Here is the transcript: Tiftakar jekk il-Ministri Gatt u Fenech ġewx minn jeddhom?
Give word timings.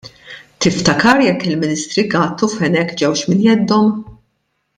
Tiftakar 0.59 1.19
jekk 1.25 1.45
il-Ministri 1.49 2.05
Gatt 2.15 2.45
u 2.45 2.49
Fenech 2.55 2.97
ġewx 3.03 3.23
minn 3.29 3.45
jeddhom? 3.49 3.95